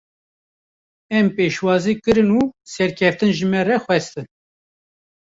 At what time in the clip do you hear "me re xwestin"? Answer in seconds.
3.51-4.27